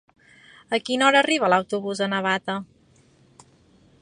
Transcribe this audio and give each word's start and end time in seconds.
A 0.77 0.79
quina 0.87 1.05
hora 1.09 1.21
arriba 1.25 1.51
l'autobús 1.55 2.03
de 2.05 2.09
Navata? 2.15 2.57